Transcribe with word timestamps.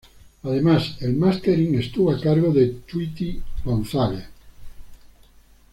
Además 0.41 0.97
el 1.01 1.15
mastering 1.15 1.75
estuvo 1.77 2.09
a 2.09 2.19
cargo 2.19 2.51
de 2.51 2.81
Tweety 2.89 3.39
González. 3.63 4.25